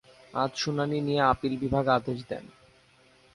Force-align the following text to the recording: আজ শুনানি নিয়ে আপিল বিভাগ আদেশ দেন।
আজ 0.33 0.51
শুনানি 0.55 0.97
নিয়ে 1.01 1.21
আপিল 1.23 1.53
বিভাগ 1.57 1.85
আদেশ 1.89 2.19
দেন। 2.29 2.45